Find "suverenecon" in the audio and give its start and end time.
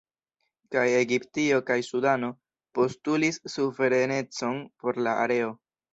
3.57-4.59